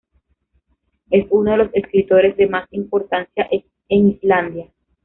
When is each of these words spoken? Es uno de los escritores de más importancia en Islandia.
Es 1.11 1.27
uno 1.29 1.51
de 1.51 1.57
los 1.57 1.73
escritores 1.75 2.35
de 2.35 2.47
más 2.47 2.65
importancia 2.71 3.47
en 3.51 4.07
Islandia. 4.07 4.67